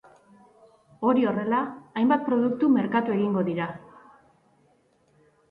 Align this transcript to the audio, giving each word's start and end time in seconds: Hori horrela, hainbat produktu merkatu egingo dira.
Hori 1.09 1.27
horrela, 1.31 1.59
hainbat 2.01 2.23
produktu 2.31 2.71
merkatu 2.79 3.15
egingo 3.19 3.45
dira. 3.53 3.71